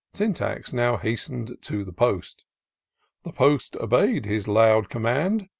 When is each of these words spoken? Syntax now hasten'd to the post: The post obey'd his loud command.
Syntax 0.15 0.73
now 0.73 0.97
hasten'd 0.97 1.61
to 1.61 1.85
the 1.85 1.93
post: 1.93 2.43
The 3.21 3.31
post 3.31 3.75
obey'd 3.75 4.25
his 4.25 4.47
loud 4.47 4.89
command. 4.89 5.47